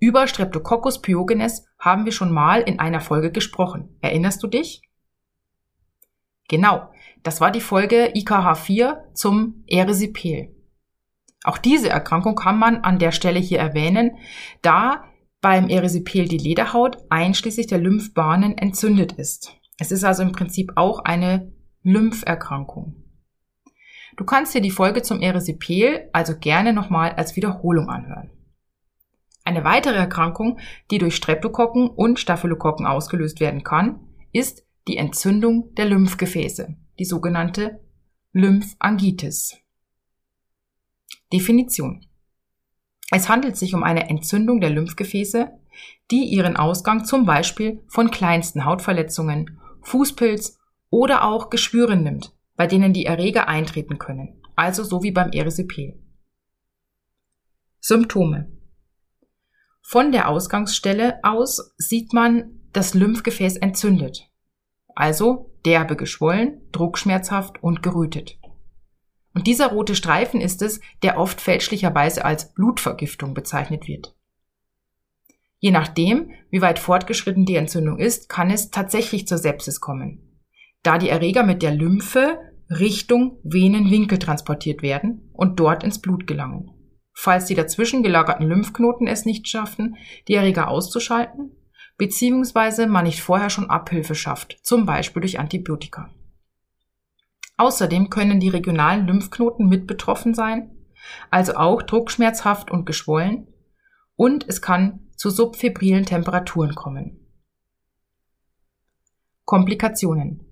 Über 0.00 0.26
Streptococcus 0.26 1.00
pyogenes 1.00 1.68
haben 1.78 2.04
wir 2.04 2.10
schon 2.10 2.32
mal 2.32 2.62
in 2.62 2.80
einer 2.80 3.00
Folge 3.00 3.30
gesprochen. 3.30 3.96
Erinnerst 4.00 4.42
du 4.42 4.48
dich? 4.48 4.82
Genau, 6.48 6.90
das 7.22 7.40
war 7.40 7.52
die 7.52 7.60
Folge 7.60 8.12
IKH4 8.12 9.14
zum 9.14 9.62
Erisipel. 9.68 10.52
Auch 11.44 11.58
diese 11.58 11.90
Erkrankung 11.90 12.34
kann 12.34 12.58
man 12.58 12.78
an 12.78 12.98
der 12.98 13.12
Stelle 13.12 13.38
hier 13.38 13.60
erwähnen, 13.60 14.16
da 14.62 15.04
beim 15.42 15.68
Erisipel 15.68 16.26
die 16.26 16.38
Lederhaut 16.38 16.96
einschließlich 17.10 17.66
der 17.66 17.78
Lymphbahnen 17.78 18.56
entzündet 18.56 19.12
ist. 19.12 19.54
Es 19.78 19.92
ist 19.92 20.04
also 20.04 20.22
im 20.22 20.32
Prinzip 20.32 20.72
auch 20.76 21.00
eine 21.00 21.52
Lympherkrankung. 21.82 22.96
Du 24.16 24.24
kannst 24.24 24.54
dir 24.54 24.62
die 24.62 24.70
Folge 24.70 25.02
zum 25.02 25.20
Erisipel 25.20 26.08
also 26.14 26.38
gerne 26.38 26.72
nochmal 26.72 27.12
als 27.12 27.36
Wiederholung 27.36 27.90
anhören. 27.90 28.30
Eine 29.44 29.64
weitere 29.64 29.96
Erkrankung, 29.96 30.60
die 30.90 30.98
durch 30.98 31.16
Streptokokken 31.16 31.88
und 31.88 32.20
Staphylokokken 32.20 32.86
ausgelöst 32.86 33.40
werden 33.40 33.64
kann, 33.64 34.00
ist 34.32 34.64
die 34.86 34.96
Entzündung 34.96 35.74
der 35.74 35.86
Lymphgefäße 35.86 36.76
die 36.98 37.04
sogenannte 37.04 37.80
Lymphangitis. 38.32 39.58
Definition. 41.32 42.06
Es 43.14 43.28
handelt 43.28 43.58
sich 43.58 43.74
um 43.74 43.82
eine 43.84 44.08
Entzündung 44.08 44.62
der 44.62 44.70
Lymphgefäße, 44.70 45.52
die 46.10 46.24
ihren 46.24 46.56
Ausgang 46.56 47.04
zum 47.04 47.26
Beispiel 47.26 47.82
von 47.86 48.10
kleinsten 48.10 48.64
Hautverletzungen, 48.64 49.60
Fußpilz 49.82 50.58
oder 50.88 51.24
auch 51.24 51.50
Geschwüren 51.50 52.04
nimmt, 52.04 52.32
bei 52.56 52.66
denen 52.66 52.94
die 52.94 53.04
Erreger 53.04 53.48
eintreten 53.48 53.98
können, 53.98 54.40
also 54.56 54.82
so 54.82 55.02
wie 55.02 55.10
beim 55.10 55.30
Erisipel. 55.30 56.00
Symptome. 57.80 58.50
Von 59.82 60.10
der 60.10 60.30
Ausgangsstelle 60.30 61.18
aus 61.22 61.74
sieht 61.76 62.14
man 62.14 62.62
das 62.72 62.94
Lymphgefäß 62.94 63.58
entzündet, 63.58 64.30
also 64.94 65.54
derbe 65.66 65.96
geschwollen, 65.96 66.62
druckschmerzhaft 66.72 67.62
und 67.62 67.82
gerötet. 67.82 68.38
Und 69.34 69.46
dieser 69.46 69.68
rote 69.68 69.94
Streifen 69.94 70.40
ist 70.40 70.62
es, 70.62 70.80
der 71.02 71.18
oft 71.18 71.40
fälschlicherweise 71.40 72.24
als 72.24 72.52
Blutvergiftung 72.52 73.34
bezeichnet 73.34 73.88
wird. 73.88 74.14
Je 75.58 75.70
nachdem, 75.70 76.32
wie 76.50 76.60
weit 76.60 76.78
fortgeschritten 76.78 77.46
die 77.46 77.54
Entzündung 77.54 77.98
ist, 77.98 78.28
kann 78.28 78.50
es 78.50 78.70
tatsächlich 78.70 79.28
zur 79.28 79.38
Sepsis 79.38 79.80
kommen, 79.80 80.40
da 80.82 80.98
die 80.98 81.08
Erreger 81.08 81.44
mit 81.44 81.62
der 81.62 81.72
Lymphe 81.72 82.38
Richtung 82.68 83.38
Venenwinkel 83.44 84.18
transportiert 84.18 84.82
werden 84.82 85.30
und 85.32 85.60
dort 85.60 85.84
ins 85.84 86.00
Blut 86.00 86.26
gelangen. 86.26 86.70
Falls 87.14 87.44
die 87.46 87.54
dazwischen 87.54 88.02
gelagerten 88.02 88.46
Lymphknoten 88.46 89.06
es 89.06 89.24
nicht 89.24 89.46
schaffen, 89.46 89.96
die 90.28 90.34
Erreger 90.34 90.68
auszuschalten, 90.68 91.52
beziehungsweise 91.96 92.86
man 92.86 93.04
nicht 93.04 93.20
vorher 93.20 93.50
schon 93.50 93.70
Abhilfe 93.70 94.14
schafft, 94.14 94.58
zum 94.62 94.86
Beispiel 94.86 95.20
durch 95.20 95.38
Antibiotika. 95.38 96.10
Außerdem 97.56 98.10
können 98.10 98.40
die 98.40 98.48
regionalen 98.48 99.06
Lymphknoten 99.06 99.68
mit 99.68 99.86
betroffen 99.86 100.34
sein, 100.34 100.70
also 101.30 101.54
auch 101.54 101.82
druckschmerzhaft 101.82 102.70
und 102.70 102.86
geschwollen, 102.86 103.46
und 104.16 104.48
es 104.48 104.62
kann 104.62 105.10
zu 105.16 105.30
subfebrilen 105.30 106.04
Temperaturen 106.04 106.74
kommen. 106.74 107.26
Komplikationen. 109.44 110.46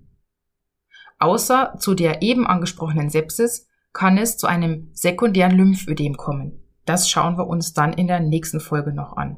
Außer 1.19 1.75
zu 1.79 1.93
der 1.93 2.21
eben 2.21 2.47
angesprochenen 2.47 3.09
Sepsis 3.09 3.67
kann 3.93 4.17
es 4.17 4.37
zu 4.37 4.47
einem 4.47 4.89
sekundären 4.93 5.55
Lymphödem 5.55 6.17
kommen. 6.17 6.63
Das 6.85 7.09
schauen 7.09 7.37
wir 7.37 7.47
uns 7.47 7.73
dann 7.73 7.93
in 7.93 8.07
der 8.07 8.19
nächsten 8.19 8.59
Folge 8.59 8.93
noch 8.93 9.15
an. 9.17 9.37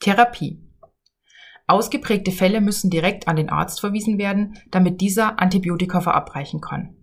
Therapie. 0.00 0.71
Ausgeprägte 1.66 2.32
Fälle 2.32 2.60
müssen 2.60 2.90
direkt 2.90 3.28
an 3.28 3.36
den 3.36 3.48
Arzt 3.48 3.80
verwiesen 3.80 4.18
werden, 4.18 4.56
damit 4.70 5.00
dieser 5.00 5.38
Antibiotika 5.40 6.00
verabreichen 6.00 6.60
kann. 6.60 6.96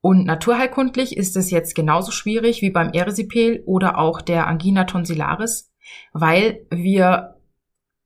Und 0.00 0.26
naturheilkundlich 0.26 1.16
ist 1.16 1.36
es 1.36 1.50
jetzt 1.50 1.74
genauso 1.74 2.10
schwierig 2.10 2.60
wie 2.60 2.70
beim 2.70 2.92
Erisipel 2.92 3.62
oder 3.66 3.98
auch 3.98 4.20
der 4.20 4.48
Angina 4.48 4.84
tonsillaris, 4.84 5.72
weil 6.12 6.66
wir 6.70 7.36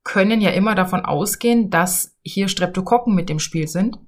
können 0.04 0.40
ja 0.40 0.50
immer 0.50 0.74
davon 0.74 1.04
ausgehen, 1.04 1.70
dass 1.70 2.16
hier 2.22 2.48
Streptokokken 2.48 3.14
mit 3.14 3.30
im 3.30 3.38
Spiel 3.38 3.66
sind. 3.66 3.98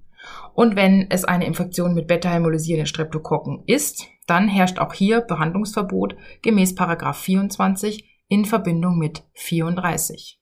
Und 0.54 0.76
wenn 0.76 1.10
es 1.10 1.24
eine 1.24 1.46
Infektion 1.46 1.94
mit 1.94 2.06
beta-hämolysierenden 2.06 2.86
Streptokokken 2.86 3.64
ist, 3.66 4.06
dann 4.26 4.48
herrscht 4.48 4.78
auch 4.78 4.92
hier 4.92 5.22
Behandlungsverbot 5.22 6.14
gemäß 6.42 6.74
24 6.74 8.04
in 8.28 8.44
Verbindung 8.44 8.98
mit 8.98 9.24
34. 9.34 10.37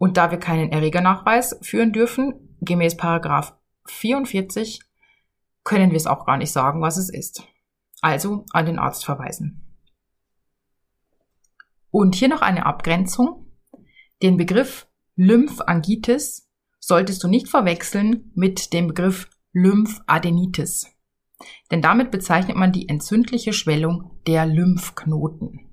Und 0.00 0.16
da 0.16 0.30
wir 0.30 0.38
keinen 0.38 0.72
Erregernachweis 0.72 1.58
führen 1.60 1.92
dürfen, 1.92 2.56
gemäß 2.62 2.96
44, 3.84 4.80
können 5.62 5.90
wir 5.90 5.98
es 5.98 6.06
auch 6.06 6.24
gar 6.24 6.38
nicht 6.38 6.52
sagen, 6.52 6.80
was 6.80 6.96
es 6.96 7.10
ist. 7.10 7.46
Also 8.00 8.46
an 8.50 8.64
den 8.64 8.78
Arzt 8.78 9.04
verweisen. 9.04 9.76
Und 11.90 12.14
hier 12.14 12.28
noch 12.28 12.40
eine 12.40 12.64
Abgrenzung. 12.64 13.52
Den 14.22 14.38
Begriff 14.38 14.88
Lymphangitis 15.16 16.50
solltest 16.78 17.22
du 17.22 17.28
nicht 17.28 17.48
verwechseln 17.48 18.32
mit 18.34 18.72
dem 18.72 18.86
Begriff 18.86 19.28
Lymphadenitis. 19.52 20.86
Denn 21.70 21.82
damit 21.82 22.10
bezeichnet 22.10 22.56
man 22.56 22.72
die 22.72 22.88
entzündliche 22.88 23.52
Schwellung 23.52 24.18
der 24.26 24.46
Lymphknoten. 24.46 25.68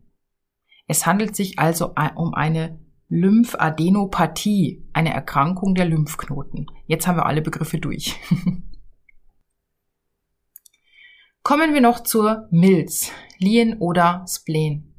Es 0.86 1.05
handelt 1.05 1.34
sich 1.34 1.60
also 1.60 1.96
um 2.15 2.34
eine 2.34 2.86
Lymphadenopathie, 3.10 4.86
eine 4.94 5.14
Erkrankung 5.14 5.76
der 5.76 5.86
Lymphknoten. 5.86 6.68
Jetzt 6.86 7.08
haben 7.08 7.18
wir 7.18 7.26
alle 7.26 7.42
Begriffe 7.42 7.80
durch. 7.80 8.20
Kommen 11.44 11.74
wir 11.74 11.80
noch 11.80 12.02
zur 12.02 12.48
Milz, 12.52 13.12
Lien 13.38 13.78
oder 13.80 14.26
Spleen. 14.28 14.94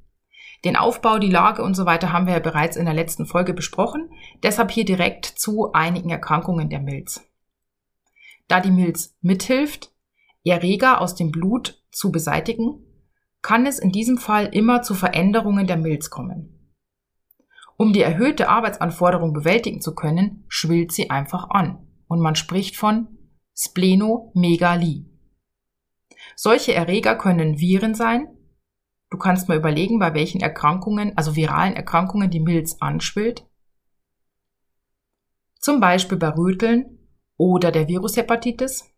Den 0.65 0.77
Aufbau, 0.77 1.19
die 1.19 1.31
Lage 1.31 1.63
und 1.63 1.75
so 1.75 1.85
weiter 1.85 2.13
haben 2.13 2.27
wir 2.27 2.33
ja 2.33 2.41
bereits 2.41 2.77
in 2.77 2.87
der 2.87 2.95
letzten 2.95 3.27
Folge 3.27 3.53
besprochen, 3.53 4.11
deshalb 4.43 4.71
hier 4.71 4.87
direkt 4.87 5.27
zu 5.27 5.73
einigen 5.73 6.11
Erkrankungen 6.11 6.71
der 6.71 6.81
Milz. 6.81 7.21
Da 8.49 8.61
die 8.61 8.71
Milz 8.71 9.17
mithilft, 9.21 9.93
Erreger 10.45 11.03
aus 11.03 11.15
dem 11.15 11.31
Blut 11.31 11.83
zu 11.93 12.11
beseitigen, 12.11 12.83
kann 13.43 13.67
es 13.67 13.79
in 13.79 13.93
diesem 13.93 14.17
Fall 14.17 14.47
immer 14.47 14.81
zu 14.83 14.95
Veränderungen 14.95 15.67
der 15.67 15.77
Milz 15.77 16.09
kommen. 16.09 16.58
Um 17.79 17.93
die 17.93 18.03
erhöhte 18.03 18.49
Arbeitsanforderung 18.49 19.33
bewältigen 19.33 19.81
zu 19.81 19.95
können, 19.95 20.45
schwillt 20.49 20.93
sie 20.93 21.11
einfach 21.11 21.49
an 21.51 21.87
und 22.09 22.21
man 22.21 22.35
spricht 22.35 22.77
von 22.77 23.17
Splenomegalie. 23.57 25.07
Solche 26.35 26.75
Erreger 26.75 27.17
können 27.17 27.61
Viren 27.61 27.95
sein. 27.95 28.27
Du 29.11 29.17
kannst 29.17 29.49
mal 29.49 29.57
überlegen, 29.57 29.99
bei 29.99 30.13
welchen 30.13 30.41
Erkrankungen, 30.41 31.17
also 31.17 31.37
viralen 31.37 31.75
Erkrankungen, 31.75 32.31
die 32.31 32.41
Milz 32.41 32.77
anschwillt. 32.81 33.47
Zum 35.61 35.81
Beispiel 35.81 36.19
bei 36.19 36.29
Röteln 36.29 36.99
oder 37.37 37.71
der 37.71 37.89
Virushepatitis. 37.89 38.93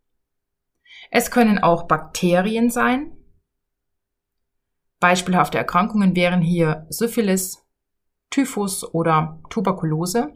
Es 1.10 1.30
können 1.30 1.58
auch 1.58 1.86
Bakterien 1.86 2.70
sein, 2.70 3.12
Beispielhafte 5.00 5.56
Erkrankungen 5.56 6.14
wären 6.14 6.42
hier 6.42 6.86
Syphilis, 6.90 7.66
Typhus 8.30 8.84
oder 8.94 9.40
Tuberkulose. 9.50 10.32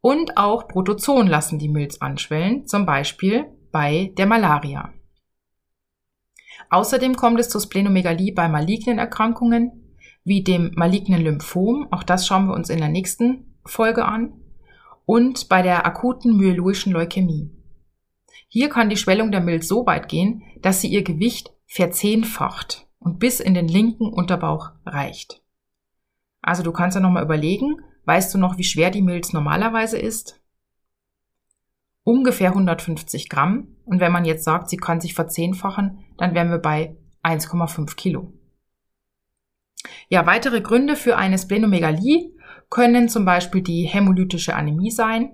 Und 0.00 0.36
auch 0.36 0.66
Protozoen 0.68 1.26
lassen 1.26 1.58
die 1.58 1.68
Milz 1.68 1.98
anschwellen, 1.98 2.66
zum 2.66 2.86
Beispiel 2.86 3.46
bei 3.70 4.12
der 4.16 4.26
Malaria. 4.26 4.92
Außerdem 6.70 7.16
kommt 7.16 7.38
es 7.38 7.48
zur 7.48 7.60
Splenomegalie 7.60 8.32
bei 8.32 8.48
malignen 8.48 8.98
Erkrankungen, 8.98 9.96
wie 10.24 10.42
dem 10.42 10.72
malignen 10.74 11.20
Lymphom, 11.20 11.88
auch 11.90 12.02
das 12.02 12.26
schauen 12.26 12.46
wir 12.46 12.54
uns 12.54 12.70
in 12.70 12.78
der 12.78 12.88
nächsten 12.88 13.56
Folge 13.64 14.04
an, 14.04 14.32
und 15.04 15.48
bei 15.48 15.62
der 15.62 15.84
akuten 15.84 16.36
myeloischen 16.36 16.92
Leukämie. 16.92 17.50
Hier 18.48 18.68
kann 18.68 18.88
die 18.88 18.96
Schwellung 18.96 19.32
der 19.32 19.40
Milz 19.40 19.66
so 19.66 19.86
weit 19.86 20.08
gehen, 20.08 20.42
dass 20.60 20.80
sie 20.80 20.88
ihr 20.88 21.02
Gewicht 21.02 21.52
verzehnfacht 21.66 22.86
und 22.98 23.18
bis 23.18 23.40
in 23.40 23.54
den 23.54 23.68
linken 23.68 24.12
Unterbauch 24.12 24.72
reicht. 24.86 25.41
Also 26.42 26.62
du 26.62 26.72
kannst 26.72 26.96
ja 26.96 27.00
nochmal 27.00 27.22
überlegen, 27.22 27.76
weißt 28.04 28.34
du 28.34 28.38
noch, 28.38 28.58
wie 28.58 28.64
schwer 28.64 28.90
die 28.90 29.02
Milz 29.02 29.32
normalerweise 29.32 29.98
ist? 29.98 30.40
Ungefähr 32.02 32.50
150 32.50 33.28
Gramm. 33.28 33.76
Und 33.84 34.00
wenn 34.00 34.12
man 34.12 34.24
jetzt 34.24 34.44
sagt, 34.44 34.68
sie 34.68 34.76
kann 34.76 35.00
sich 35.00 35.14
verzehnfachen, 35.14 36.04
dann 36.18 36.34
wären 36.34 36.50
wir 36.50 36.58
bei 36.58 36.96
1,5 37.22 37.94
Kilo. 37.94 38.32
Ja, 40.08 40.26
weitere 40.26 40.60
Gründe 40.60 40.96
für 40.96 41.16
eine 41.16 41.38
Splenomegalie 41.38 42.32
können 42.70 43.08
zum 43.08 43.24
Beispiel 43.24 43.62
die 43.62 43.84
hämolytische 43.84 44.54
Anämie 44.54 44.90
sein, 44.90 45.30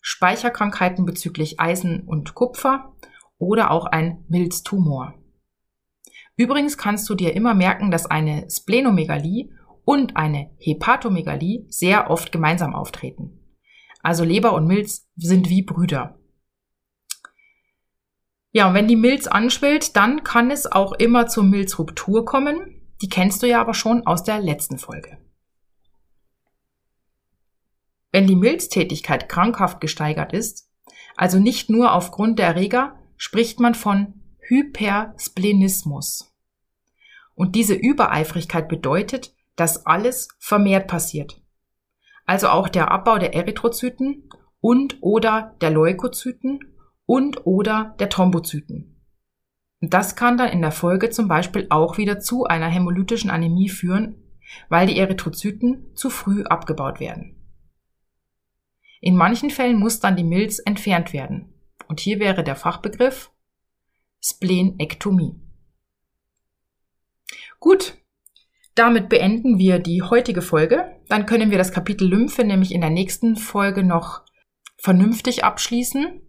Speicherkrankheiten 0.00 1.06
bezüglich 1.06 1.60
Eisen 1.60 2.02
und 2.02 2.34
Kupfer 2.34 2.94
oder 3.38 3.70
auch 3.70 3.86
ein 3.86 4.24
Milztumor. 4.28 5.14
Übrigens 6.36 6.76
kannst 6.76 7.08
du 7.08 7.14
dir 7.14 7.34
immer 7.34 7.54
merken, 7.54 7.90
dass 7.90 8.06
eine 8.06 8.46
Splenomegalie 8.50 9.50
und 9.84 10.16
eine 10.16 10.50
Hepatomegalie 10.58 11.66
sehr 11.68 12.10
oft 12.10 12.32
gemeinsam 12.32 12.74
auftreten. 12.74 13.40
Also 14.02 14.24
Leber 14.24 14.52
und 14.52 14.66
Milz 14.66 15.08
sind 15.16 15.48
wie 15.48 15.62
Brüder. 15.62 16.18
Ja, 18.50 18.68
und 18.68 18.74
wenn 18.74 18.86
die 18.86 18.96
Milz 18.96 19.26
anschwillt, 19.26 19.96
dann 19.96 20.22
kann 20.22 20.50
es 20.50 20.70
auch 20.70 20.92
immer 20.92 21.26
zur 21.26 21.44
Milzruptur 21.44 22.24
kommen. 22.24 22.82
Die 23.02 23.08
kennst 23.08 23.42
du 23.42 23.48
ja 23.48 23.60
aber 23.60 23.74
schon 23.74 24.06
aus 24.06 24.22
der 24.22 24.40
letzten 24.40 24.78
Folge. 24.78 25.18
Wenn 28.12 28.28
die 28.28 28.36
Milztätigkeit 28.36 29.28
krankhaft 29.28 29.80
gesteigert 29.80 30.32
ist, 30.32 30.70
also 31.16 31.40
nicht 31.40 31.68
nur 31.68 31.92
aufgrund 31.92 32.38
der 32.38 32.46
Erreger, 32.46 32.96
spricht 33.16 33.58
man 33.58 33.74
von 33.74 34.22
Hypersplenismus. 34.38 36.32
Und 37.34 37.56
diese 37.56 37.74
Übereifrigkeit 37.74 38.68
bedeutet, 38.68 39.34
dass 39.56 39.86
alles 39.86 40.28
vermehrt 40.38 40.88
passiert. 40.88 41.40
Also 42.26 42.48
auch 42.48 42.68
der 42.68 42.90
Abbau 42.90 43.18
der 43.18 43.34
Erythrozyten 43.34 44.28
und 44.60 44.98
oder 45.02 45.56
der 45.60 45.70
Leukozyten 45.70 46.60
und 47.06 47.46
oder 47.46 47.94
der 47.98 48.08
Thrombozyten. 48.08 48.90
das 49.80 50.16
kann 50.16 50.38
dann 50.38 50.48
in 50.48 50.62
der 50.62 50.72
Folge 50.72 51.10
zum 51.10 51.28
Beispiel 51.28 51.66
auch 51.68 51.98
wieder 51.98 52.18
zu 52.18 52.44
einer 52.44 52.68
hämolytischen 52.68 53.28
Anämie 53.28 53.68
führen, 53.68 54.16
weil 54.70 54.86
die 54.86 54.98
Erythrozyten 54.98 55.94
zu 55.94 56.08
früh 56.08 56.44
abgebaut 56.44 57.00
werden. 57.00 57.44
In 59.02 59.16
manchen 59.16 59.50
Fällen 59.50 59.78
muss 59.78 60.00
dann 60.00 60.16
die 60.16 60.24
Milz 60.24 60.58
entfernt 60.64 61.12
werden. 61.12 61.52
Und 61.88 62.00
hier 62.00 62.20
wäre 62.20 62.42
der 62.42 62.56
Fachbegriff 62.56 63.30
Splenektomie. 64.22 65.38
Gut, 67.60 67.98
damit 68.74 69.08
beenden 69.08 69.58
wir 69.58 69.78
die 69.78 70.02
heutige 70.02 70.42
Folge. 70.42 70.84
Dann 71.08 71.26
können 71.26 71.50
wir 71.50 71.58
das 71.58 71.72
Kapitel 71.72 72.08
Lymphe 72.08 72.44
nämlich 72.44 72.72
in 72.72 72.80
der 72.80 72.90
nächsten 72.90 73.36
Folge 73.36 73.84
noch 73.84 74.22
vernünftig 74.76 75.44
abschließen 75.44 76.20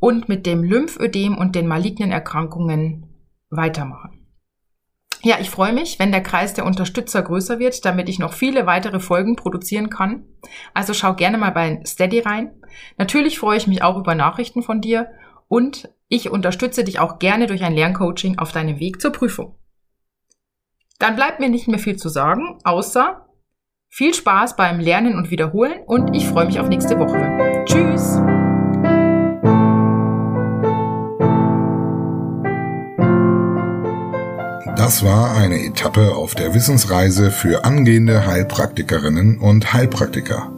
und 0.00 0.28
mit 0.28 0.46
dem 0.46 0.62
Lymphödem 0.62 1.38
und 1.38 1.54
den 1.54 1.66
malignen 1.66 2.12
Erkrankungen 2.12 3.08
weitermachen. 3.50 4.24
Ja, 5.22 5.38
ich 5.40 5.48
freue 5.48 5.72
mich, 5.72 5.98
wenn 5.98 6.12
der 6.12 6.22
Kreis 6.22 6.52
der 6.52 6.66
Unterstützer 6.66 7.22
größer 7.22 7.58
wird, 7.58 7.86
damit 7.86 8.10
ich 8.10 8.18
noch 8.18 8.34
viele 8.34 8.66
weitere 8.66 9.00
Folgen 9.00 9.36
produzieren 9.36 9.88
kann. 9.88 10.26
Also 10.74 10.92
schau 10.92 11.14
gerne 11.14 11.38
mal 11.38 11.52
bei 11.52 11.80
Steady 11.86 12.20
rein. 12.20 12.50
Natürlich 12.98 13.38
freue 13.38 13.56
ich 13.56 13.66
mich 13.66 13.82
auch 13.82 13.96
über 13.96 14.14
Nachrichten 14.14 14.62
von 14.62 14.82
dir 14.82 15.08
und 15.48 15.88
ich 16.08 16.30
unterstütze 16.30 16.84
dich 16.84 16.98
auch 16.98 17.18
gerne 17.18 17.46
durch 17.46 17.64
ein 17.64 17.72
Lerncoaching 17.72 18.38
auf 18.38 18.52
deinem 18.52 18.80
Weg 18.80 19.00
zur 19.00 19.12
Prüfung. 19.12 19.56
Dann 20.98 21.16
bleibt 21.16 21.40
mir 21.40 21.48
nicht 21.48 21.68
mehr 21.68 21.78
viel 21.78 21.96
zu 21.96 22.08
sagen, 22.08 22.58
außer 22.64 23.26
viel 23.90 24.14
Spaß 24.14 24.56
beim 24.56 24.80
Lernen 24.80 25.16
und 25.16 25.30
Wiederholen 25.30 25.82
und 25.86 26.14
ich 26.14 26.26
freue 26.26 26.46
mich 26.46 26.60
auf 26.60 26.68
nächste 26.68 26.98
Woche. 26.98 27.64
Tschüss! 27.64 28.18
Das 34.76 35.04
war 35.04 35.36
eine 35.36 35.64
Etappe 35.64 36.14
auf 36.14 36.34
der 36.34 36.54
Wissensreise 36.54 37.30
für 37.30 37.64
angehende 37.64 38.26
Heilpraktikerinnen 38.26 39.38
und 39.38 39.72
Heilpraktiker. 39.72 40.52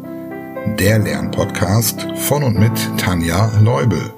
Der 0.81 0.99
Lernpodcast 0.99 2.09
von 2.17 2.43
und 2.43 2.59
mit 2.59 2.73
Tanja 2.99 3.53
Leubel. 3.61 4.13